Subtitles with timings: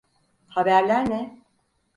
[0.47, 1.41] Haberler ne?